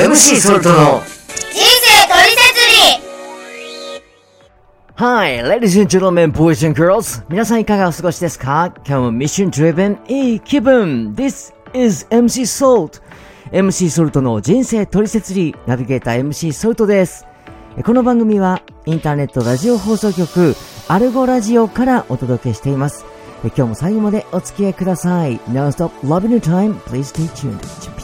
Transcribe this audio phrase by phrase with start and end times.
[0.00, 2.60] MC ソルトの人生トリセツ
[3.98, 4.02] リ
[4.96, 7.22] Hi, ladies and gentlemen, boys and girls.
[7.28, 8.72] 皆さんいかがお過ごしですか？
[8.86, 13.00] 今日もミッション driven いい気分 This is MC Salt
[13.52, 17.26] MC ソルトの人生トリセツリーナビゲーター MC ソルトです。
[17.84, 20.54] この番組はインターネットラジオ放送局
[20.88, 23.04] アルゴラジオからお届けしています。
[23.42, 25.38] 今日も最後までお付き合いください。
[25.50, 26.74] Non-stop loving your time.
[26.80, 27.99] Please stay tuned.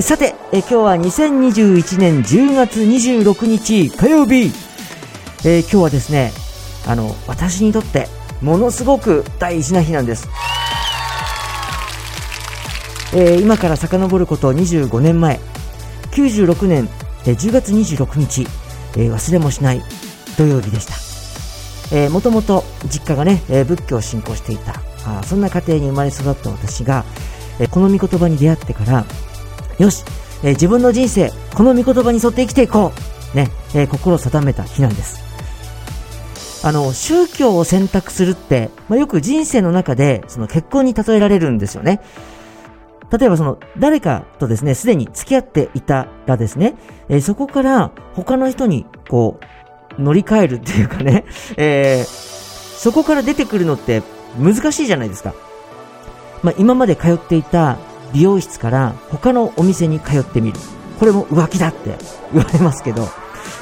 [0.00, 4.52] さて、え今日は2021年10月26日火曜日。
[5.44, 6.32] えー今日はですね、
[6.86, 8.06] あの、私にとって
[8.40, 10.28] ものすごく大事な日なんです。
[13.14, 15.40] えー今から遡ること25年前、
[16.12, 16.88] 96年、
[17.26, 18.46] えー10月26日、
[18.96, 19.82] えー忘れもしない
[20.38, 20.94] 土曜日でした。
[21.96, 27.04] えーもともと実家がね、えー仏教を信仰していた、あそんな家庭に生まれ育った私が、
[27.58, 29.04] えーこの御言葉に出会ってから、
[29.80, 30.04] よし、
[30.42, 32.92] えー自分の人生、この御言葉に沿って生きていこ
[33.32, 35.20] うね、えー心を定めた日なんです。
[36.62, 42.02] あの、宗教を選択するって、まあ、よく人生の中で、その結婚に例えられるんですよね。
[43.10, 46.74] 例えばその、誰かとですね、すでに付き合っていたらですね、
[47.08, 49.40] えーそこから他の人に、こ
[49.98, 51.24] う、乗り換えるっていうかね、
[51.56, 52.30] えー
[52.80, 54.02] そこから出てくるのって
[54.38, 55.34] 難しいじゃないですか。
[56.42, 57.78] まあ、今まで通っていた
[58.12, 60.58] 美容室から他のお店に通ってみる。
[60.98, 61.96] これも浮気だって
[62.32, 63.08] 言われますけど、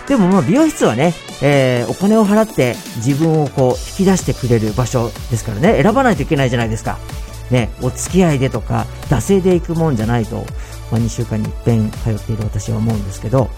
[0.08, 6.98] でもまあ美容室はね、えーお金を払って自分をこう引き出してくれる場所ですからね、選ばないといけないじゃないですか。
[7.50, 10.44] ね、お付き合いでとか、惰性で行くもんじゃないと、
[10.90, 13.48] まあ、2週間に一遍通っている私は思うんですけど、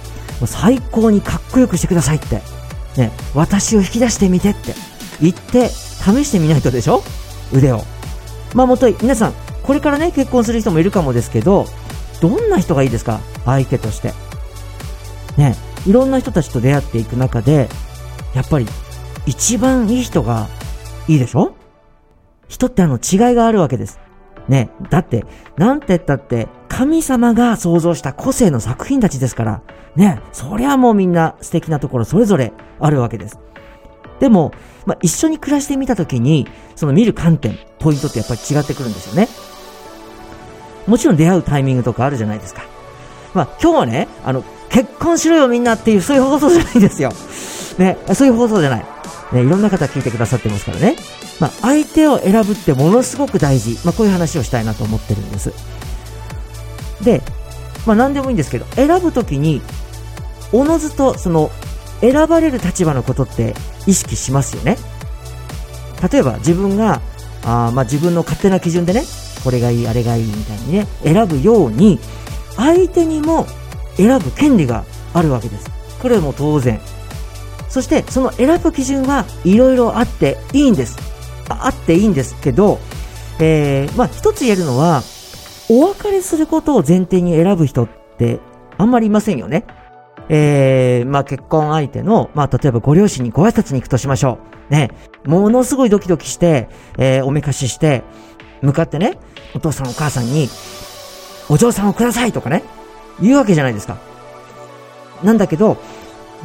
[0.46, 2.42] 最高にかっこよくしてくださいって、
[2.96, 4.74] ね、私を引き出してみてって
[5.20, 7.02] 言って試してみないとでしょ？
[7.52, 7.83] 腕を。
[8.55, 11.67] まあもとい、皆さん、これからね、結婚する人もいるかもですけど、
[12.20, 13.20] どんな人がいいですか？
[13.45, 14.12] 相手として。
[15.36, 15.55] ね、
[15.86, 17.68] いろんな人たちと出会っていく中で、
[18.34, 18.67] やっぱり、
[19.27, 20.48] 一番いい人が
[21.08, 21.55] いいでしょ？
[22.48, 24.01] 人ってあの違いがあるわけです。
[24.48, 25.24] ね、だって、
[25.57, 29.63] なんて言ったって、神様が創造した個性の作品たちですから、
[29.95, 33.39] ね、そりゃもうみんな素敵なところそれぞれあるわけです。
[34.18, 34.52] でも、
[34.86, 39.29] まあ、一緒に暮らしてみたときに、その見る観点、ポイントってやっぱり違ってくるんですよね。
[40.86, 42.63] もちろん出会うタイミングとかあるじゃないですか。
[43.35, 47.13] まあ、今日はね、あの、結婚しろよみんなっていう、そういう放送じゃないんですよ。
[47.79, 48.85] ね、そういう放送じゃない。
[49.33, 50.96] ね、いろんな方聞いてくださってますからね。
[51.39, 53.79] まあ、相手を選ぶってものすごく大事。
[53.85, 55.52] まあ、こういう話をしたいなと思ってるんです。
[57.02, 57.23] で、
[57.86, 59.63] まあ、何でもいいんですけど、選ぶときに、
[60.52, 61.51] おのずと、その、
[62.01, 63.55] 選ばれる立場のことって
[63.86, 64.77] 意識しますよね。
[66.11, 67.01] 例えば、自分が、
[67.45, 69.05] あまあ、自分の勝手な基準でね、
[69.45, 71.98] これがいい、あれがいいみたいにね、選ぶように、
[72.56, 73.46] 相手にも
[73.96, 74.84] 選ぶ権利が
[75.14, 75.70] あるわけです。
[76.01, 76.80] これも当然。
[77.68, 80.98] そして、その選ぶ基準はいろいろあっていいんです。
[81.48, 82.78] ああっていいんですけど、
[83.39, 85.02] えー、まあ、一つ言えるのは、
[85.68, 88.40] お別れすることを前提に選ぶ人って
[88.77, 89.64] あんまりいませんよね。
[90.28, 94.72] えー、まあ、結婚相手の、まあ、例えばご両親にご挨拶に行くとしましょう。
[94.72, 94.90] ね。
[95.24, 96.68] ものすごいドキドキして、
[96.98, 98.02] えー、おめかしして、
[98.62, 99.18] 向かってね、
[99.54, 100.48] お父さんお母さんに、
[101.48, 102.62] お嬢さんをくださいとかね、
[103.20, 103.98] 言うわけじゃないですか。
[105.22, 105.76] なんだけど、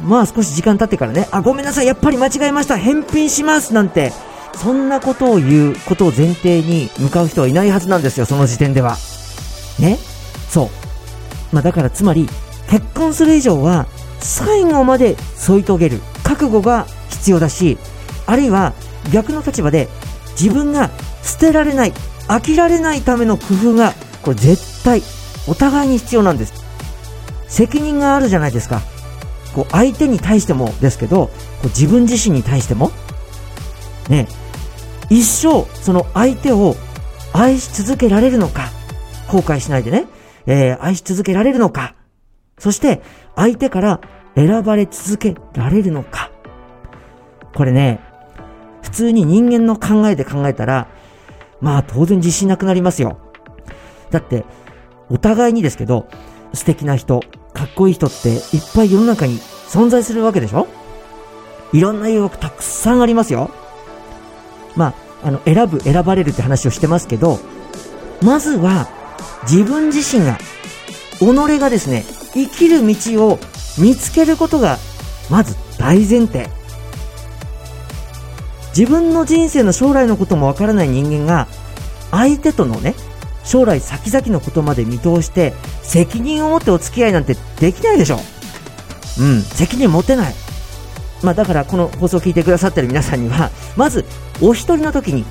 [0.02, 4.12] まあ少し時間経ってからね、あ、ごめんなさい、やっぱり間違えました、返品しますなんて、
[4.54, 8.96] そんなことを言うことを前提に向かう人はいないはずなんですよ、その時点では。
[9.78, 9.98] ね？
[10.48, 10.68] そう。
[11.52, 12.28] まあだからつまり、
[12.68, 13.86] 結婚する以上は、
[14.18, 17.78] 最後まで添い遂げる覚悟が必要だし、
[18.26, 18.72] あるいは
[19.12, 19.88] 逆の立場で、
[20.40, 20.90] 自分が
[21.22, 21.92] 捨てられない、
[22.28, 23.92] 飽きられないための工夫が、
[24.22, 25.02] これ絶対、
[25.48, 26.52] お互いに必要なんです。
[27.48, 28.82] 責任があるじゃないですか。
[29.54, 31.32] こう相手に対してもですけど、こ
[31.64, 32.90] う自分自身に対しても、
[34.10, 34.28] ね、
[35.08, 36.76] 一生その相手を
[37.32, 38.68] 愛し続けられるのか、
[39.28, 40.06] 後悔しないでね、
[40.46, 41.94] えー愛し続けられるのか、
[42.58, 43.00] そして
[43.34, 44.00] 相手から
[44.34, 46.30] 選ばれ続けられるのか。
[47.54, 48.00] これね、
[48.96, 50.88] 通に人間の考えで考えたら、
[51.60, 53.18] まあ当然自信なくなりますよ。
[54.10, 54.44] だって、
[55.10, 56.06] お互いにですけど、
[56.54, 57.20] 素敵な人、
[57.52, 58.40] かっこいい人っていっ
[58.74, 59.38] ぱい世の中に
[59.68, 60.66] 存在するわけでしょ？
[61.72, 63.50] いろんな誘惑たくさんありますよ。
[64.76, 67.38] まあ、あの、選ぶ、選ばれるって話をしてますけど、
[68.22, 68.88] まずは、
[69.42, 70.38] 自分自身が、
[71.18, 72.04] 己がですね、
[72.34, 73.38] 生きる道を
[73.78, 74.78] 見つけることが、
[75.30, 76.48] まず大前提。
[78.76, 81.46] 自分の人生の将来のこともわからない人間が、
[82.10, 82.94] 相手とのね、
[83.46, 88.18] 将来先々のことまで見通して責任を持ってお付き合いなんてできないでしょ
[89.20, 90.34] うん責任持てない
[91.22, 94.04] まあだからこの放送を聞いてくださってる皆さんにはまず
[94.42, 95.24] お一人の時に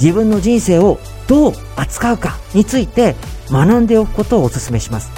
[0.00, 3.16] 自分の人生をどう扱うかについて
[3.50, 5.10] 学んでおくことをお勧めします。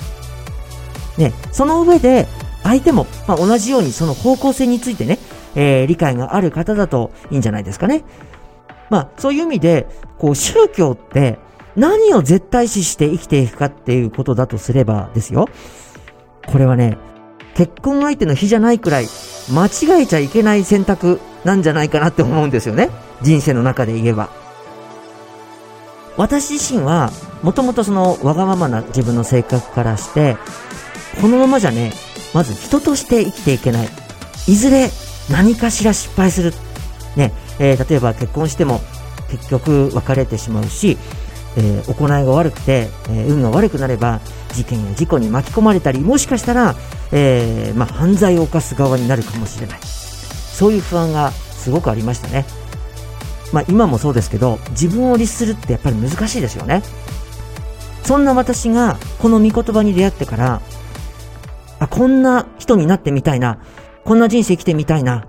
[1.17, 2.27] ね、その上で
[2.65, 5.19] 相手も、まあ、同じようにその方向性についてね、
[5.55, 8.05] えー、理解がある方だといいんじゃないですかね。
[8.91, 9.87] まあ、そういう意味で、
[10.19, 11.39] こう、宗教って
[11.77, 15.49] 何を絶対視して生きていくかっていうことだとすればですよ。
[16.47, 16.99] これはね、
[17.55, 19.07] 結婚相手の日じゃないくらい
[19.53, 22.91] 間違えちゃいけない選択なんじゃないかなって思うんですよね。
[23.23, 24.31] 人生の中で言えば。
[26.17, 27.11] 私自身は、
[27.43, 30.37] もともとそのわがままな自分の性格からして、
[31.21, 31.93] このままじゃね、
[32.35, 33.89] まず人として生きていけない。
[34.47, 34.91] いずれ
[35.31, 36.53] 何かしら失敗する。
[37.17, 38.81] ね、えー、例えば結婚しても
[39.31, 40.99] 結局別れてしまうし、
[41.57, 44.21] えー、行いが悪くて、えー、運が悪くなれば
[44.53, 46.75] 事件や事故に巻き込まれたり、もしかしたら、
[47.13, 49.79] えー、まあ、犯罪を犯す側になるかもしれない。
[49.83, 52.45] そういう不安がすごくありましたね。
[53.53, 56.83] まあ、今もそうですけど、自分を律するってやっぱり難しいですよね。
[58.05, 60.61] そんな私がこの御言葉に出会ってから、
[61.79, 63.59] あ、こんな人になってみたいな、
[64.05, 65.27] こんな人生生きてみたいな、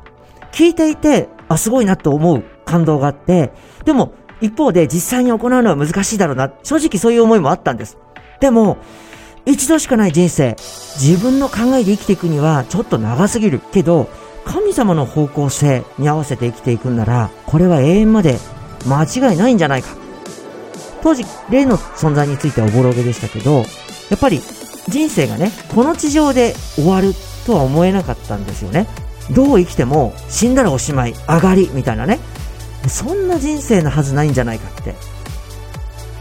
[0.52, 3.52] 聞いていて、あ、すごいなと思う感動があって、
[3.86, 7.98] でも一方で実際に行うのは難しいだろうな、正直そういう思いもあったんです。
[8.40, 8.78] でも、
[9.46, 10.56] 一度しかない人生、
[10.98, 14.10] 自分の考えで生きていくにはちょっと長すぎるけど、
[14.46, 18.38] 神様の方向性に合わせて生きていくんなら、これは永遠まで
[18.88, 19.90] 間違いないんじゃないか。
[21.02, 23.66] 当時、霊の存在についてはおぼろげでしたけど、
[24.10, 24.42] やっぱり
[24.88, 27.14] 人生がね、この地上で終わる
[27.46, 28.88] とは思えなかったんですよね。
[29.32, 32.20] どう生きても死んだらおしまい、上がり、みたいなね。
[32.88, 34.96] そんな人生のはずないんじゃないかって。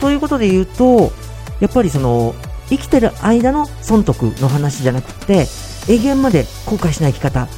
[0.00, 1.12] ということで言うと、
[1.60, 2.34] やっぱりその、
[2.68, 5.46] 生きてる間の損得の話じゃなくて、
[5.88, 7.48] 永遠まで後悔しない生き方、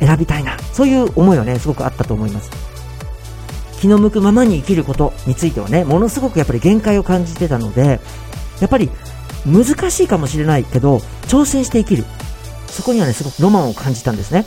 [0.00, 0.56] 選びたいな。
[0.72, 2.50] そういう思いはね、すごくあったと思います。
[3.80, 8.00] 気の向くままに生きることについてはね、ものすごくやっぱり限界を感じてたので、
[8.60, 8.90] やっぱり
[9.46, 12.04] 難しいかもしれないけど、挑戦して生きる。
[12.68, 14.44] そこにはね、すごくロマンを感じたんですね。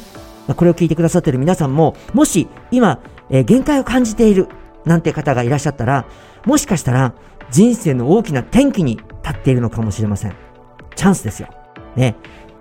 [0.55, 4.47] これを聞いてくださってる皆さんも、もし今、え、限界を感じている
[4.85, 6.05] なんて方がいらっしゃったら、
[6.45, 7.13] もしかしたら
[7.51, 10.35] 人生の大きな転機に立っているのかもしれません。
[10.95, 11.49] チャンスですよ。
[11.95, 12.15] ね。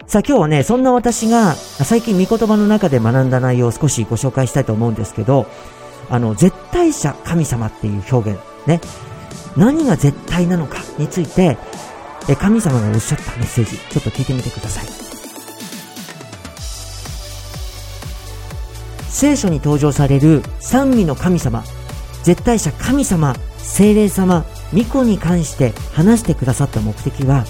[0.07, 5.47] さあ今日はね、そんな私が最近御言葉の中で学んだ内容を少しご紹介したいと思うんですけど、
[6.09, 8.81] あの、絶対者神様っていう表現、ね。
[9.57, 11.57] 何が絶対なのかについて、
[12.29, 15.10] え神様がおっしゃったメッセージ、ちょっと聞いてみてください。
[19.21, 21.63] 聖書に登場される三位の神様、
[22.23, 27.45] 絶対者神様、精霊様、巫女に関して話してくださった目的は、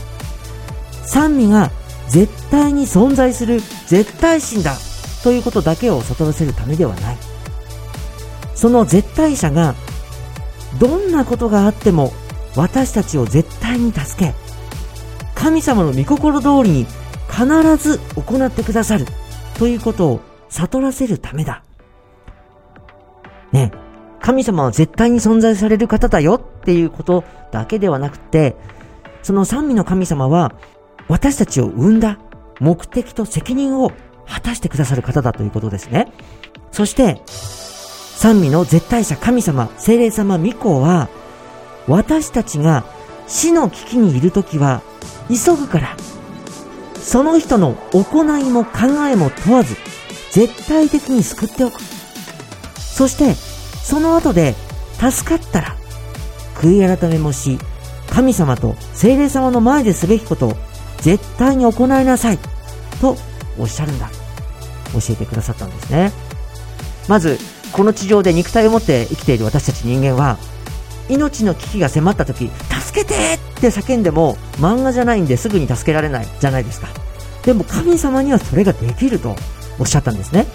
[1.05, 1.71] 三位が
[2.09, 4.75] 絶対に存在する絶対神だ
[5.23, 7.17] ということだけを悟らせるためではない。
[8.57, 9.77] その絶対者が
[10.81, 12.13] どんなことがあっても
[12.57, 14.35] 私たちを絶対に助け、
[15.37, 16.87] 神様の御心通りに
[17.31, 17.47] 必
[17.77, 19.07] ず行ってくださる
[19.57, 21.63] ということを悟らせるためだ。
[23.53, 23.73] ね、
[24.21, 28.57] 神様は絶対に存在される方だよっていうことだけではなくて、
[29.23, 30.53] その三位の神様は
[31.09, 32.19] 私たちを生んだ
[32.61, 33.93] 目的と責任を
[34.27, 36.13] 果たしてくださる方だということですね。
[36.71, 41.09] そして、三位の絶対者神様、精霊様、御子は、
[41.89, 42.85] 私たちが
[43.27, 44.83] 死の危機にいるときは、
[45.29, 45.97] 急ぐから、
[46.95, 49.75] その人の行いも考えも問わず、
[50.31, 51.81] 絶対的に救っておく。
[52.79, 54.55] そして、その後で
[54.99, 55.77] 助かったら、
[56.57, 57.59] 悔い改めもし、
[58.11, 60.57] 神様と精霊様の前ですべきことを
[60.99, 62.39] 絶対に行いなさい。
[63.01, 63.17] と
[63.59, 64.11] おっしゃるんだ。
[64.93, 66.13] 教えてくださったんですね。
[67.09, 67.39] まず、
[67.73, 70.39] この地上で肉体を持って生きている私たち人間は、
[71.09, 76.89] 命の危機が迫った時、助けてって叫んでも漫画じゃないんですぐに助けられないじゃないですか。
[77.45, 79.35] でも神様にはそれができると
[79.81, 80.47] おっしゃったんですね。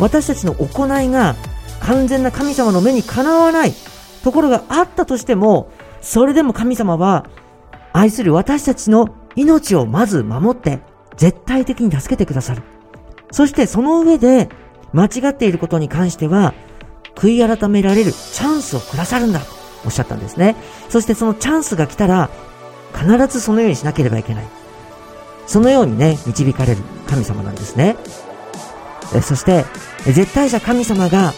[0.00, 1.36] 私たちの行いが
[1.80, 3.74] 完全な神様の目にかなわない
[4.24, 7.26] ところがあったとしても、それでも神様は
[7.92, 10.80] 愛する私たちの命をまず守って
[11.16, 12.62] 絶対的に助けてくださる。
[13.30, 14.48] そしてその上で
[14.92, 16.54] 間違っていることに関しては
[17.14, 19.46] 悔い改められるチャンスをくださるんだと
[19.84, 20.56] おっしゃったんですね。
[20.88, 22.30] そしてそのチャンスが来たら
[22.94, 24.44] 必ずそのようにしなければいけない。
[25.46, 27.96] そのようにね、導かれる神様なんですね。
[29.14, 29.64] えそして、
[30.04, 31.32] 絶対者神様が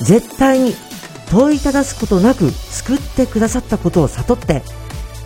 [0.00, 0.74] 絶対に
[1.30, 4.62] 問いただすことなく救ってくださったことを悟って、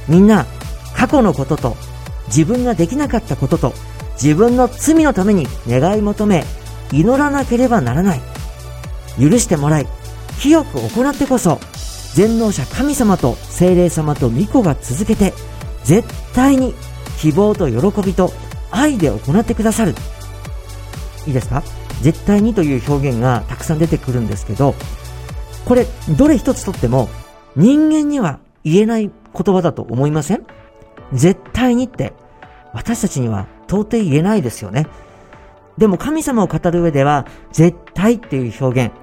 [0.08, 0.46] みんな
[0.94, 1.76] 過去のことと
[2.28, 3.72] 自分ができなかったことと
[4.22, 6.44] 自分の罪のために願い求め
[6.92, 8.20] 祈らなければならない。
[9.18, 9.86] 許してもらい
[10.38, 11.58] 清く行ってこそ
[12.14, 15.32] 全能者神様と精霊様と御子が続けて
[15.84, 16.74] 絶対に
[17.18, 18.32] 希望と喜びと
[18.70, 19.94] 愛で行ってくださる。
[21.26, 21.62] いいですか？
[22.02, 24.74] 絶対にという表現がたくさん出てくるんですけど
[25.64, 25.86] これ
[26.16, 27.08] どれ一つとっても
[27.56, 30.46] 人間には言えない言葉だと思いません？
[31.12, 32.12] 絶対にって
[32.72, 34.86] 私たちには到底言えないですよね。
[35.78, 38.94] でも神様を語る上では絶対っていう表現、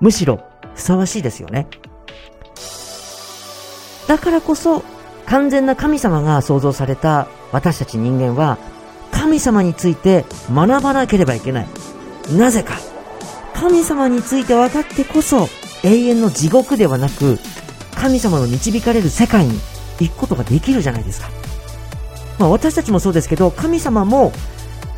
[0.00, 0.40] むしろ
[0.74, 1.66] ふさわしいですよね。
[4.06, 4.82] だからこそ
[5.26, 8.58] 完全な神様が創造された私たち人間は
[9.34, 11.68] 神様について学ばなければいけない。
[12.36, 12.78] なぜか。
[13.52, 15.48] 神様について分かってこそ
[15.82, 17.38] 永遠の地獄ではなく
[17.96, 19.58] 神様の導かれる世界に
[19.98, 21.30] 行くことができるじゃないですか。
[22.38, 24.32] まあ、私たちもそうですけど、神様も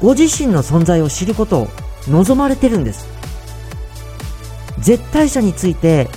[0.03, 1.69] ご自身の存在を知ることを
[2.09, 3.09] 望まれてるんです。
[4.81, 6.11] 絶対者について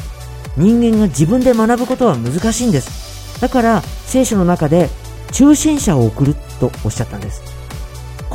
[0.58, 3.40] 人間が自分で学ぶことは難しいんです。
[3.40, 4.90] だから聖書の中で
[5.32, 7.59] 中心者を送るとおっしゃったんです。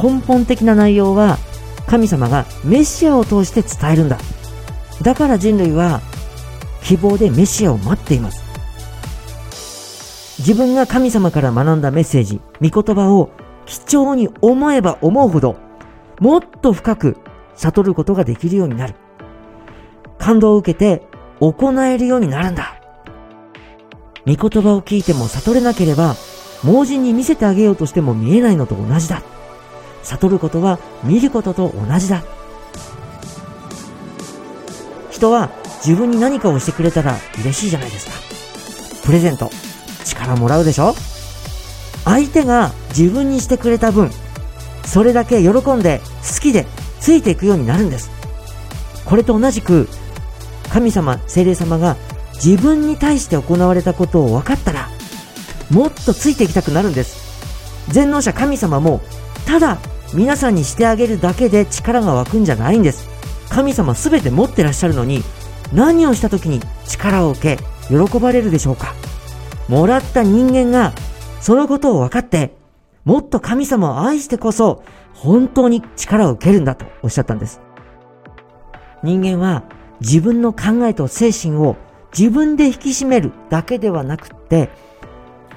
[0.01, 1.39] 根本的な内容は
[1.87, 4.19] 神様がメシアを通して伝えるんだ。
[5.03, 6.01] だから人類は
[6.83, 8.43] 希望でメシアを待っています。
[10.39, 13.31] 自分が神様から学んだメッセージ、御言葉を
[13.67, 15.57] 貴重に思えば思うほど、
[16.21, 17.17] もっと深く
[17.55, 18.95] 悟ることができるようになる。
[20.19, 21.03] 感動を受けて
[21.41, 22.75] 行えるようになるんだ。
[24.27, 26.15] 御言葉を聞いても悟れなければ、
[26.63, 29.23] 盲人に見せてあげようとしても見えないのと同じだ。
[30.05, 32.23] 悟ることは見ることと同じだ。
[35.11, 35.51] 人は
[35.85, 38.13] 自分に何かをしてくれたら嬉しいじゃないですか。
[39.05, 39.51] プレゼント。
[40.05, 40.95] 力もらうでしょ？
[42.05, 44.11] 相手が自分にしてくれた分、
[44.85, 46.01] それだけ喜んで
[46.35, 46.67] 好きで
[47.01, 48.11] ついていくようになるんです。
[49.07, 49.89] これと同じく、
[50.71, 51.97] 神様、精霊様が
[52.35, 54.89] 自分に対して行われたことを分かったら、
[55.71, 57.89] もっとついていきたくなるんです。
[57.89, 59.01] 全能者神様も、
[59.47, 59.79] ただ
[60.15, 63.09] 皆さんにしてあげるだけで力が湧くんじゃないんです。
[63.51, 65.23] 神様すべて持ってらっしゃるのに、
[65.73, 68.95] 何をした時に力を受け、喜ばれるでしょうか
[69.69, 70.93] もらった人間が、
[71.41, 72.55] そのことを分かって、
[73.05, 77.61] もっと神様を愛してこそ、本当に力を受けるんだとおっしゃったんです。
[79.03, 79.65] 人間は
[80.01, 81.77] 自分の考えと精神を
[82.17, 84.71] 自分で引き締めるだけではなくって、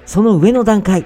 [0.05, 1.05] その上の段階、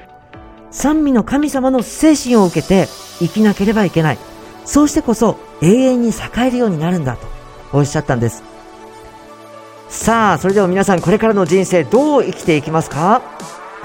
[0.72, 2.88] 三味の神様の精神を受けて
[3.20, 4.18] 生きなければいけない。
[4.66, 7.28] そうしてこそ永遠に栄えるようになるんだと
[7.74, 8.44] おっしゃったんです。
[9.90, 13.22] さあ、それでは皆さんこれからの人生どう生きていきますか？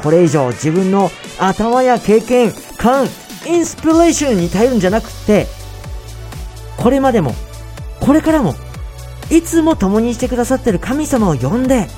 [0.03, 3.09] これ以上自分の頭や経験、感、
[3.47, 5.47] インスピレーションに頼るんじゃなくて、
[6.77, 7.35] これまでも、
[8.01, 8.55] これからも、
[9.31, 11.89] いつも共にしてくださってる神様を呼んで、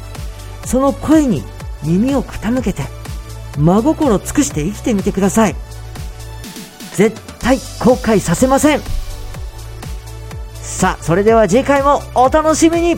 [0.65, 1.43] その声に
[1.85, 2.85] 耳を傾けて、
[3.59, 5.57] 真心尽くして生きてみてください。
[6.95, 8.81] 絶対後悔させません。
[10.55, 12.97] さあ、それでは次回もお楽しみに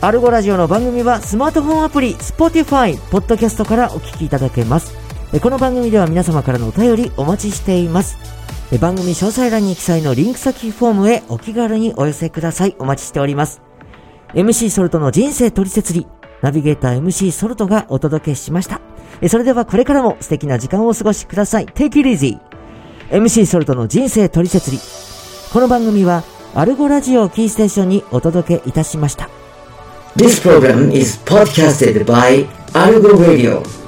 [0.00, 4.94] アルゴラジオの番組はスマートフォンアプリ、Spotify、ポッドキャストからお聞きいただけます。
[5.40, 8.18] この番組では皆様からのお便りお待ちしています。
[8.80, 12.76] 番組詳細欄に記載のリンク先フォームへお気軽にお寄せください。
[12.78, 13.62] お待ちしております。
[14.34, 16.06] MC ソルトの人生取説理、
[16.42, 18.85] ナビゲーター MC ソルトがお届けしました。
[19.28, 21.66] それではこれからも素敵な時間をお過ごしください。
[21.66, 22.38] Take it easy!
[23.10, 24.78] MC ソルトの人生取説理。
[25.52, 29.30] この番組はアルゴラジオキーステーションにお届けいたしました。
[30.16, 33.85] This program is podcasted by Argo Radio.